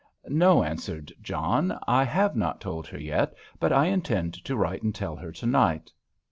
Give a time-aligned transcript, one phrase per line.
[0.27, 4.95] "No," answered John, "I have not told her yet, but I intend to write and
[4.95, 5.91] tell her to night."